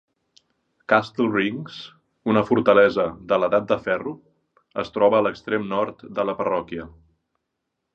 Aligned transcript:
Castle 0.93 1.27
Rings, 1.35 1.75
una 2.33 2.43
fortalesa 2.49 3.07
de 3.33 3.41
l'Edat 3.43 3.71
del 3.75 3.85
Ferro, 3.91 4.17
es 4.87 4.93
troba 4.99 5.21
a 5.21 5.25
l'extrem 5.29 5.73
nord 5.79 6.07
de 6.21 6.31
la 6.33 6.41
parròquia. 6.45 6.93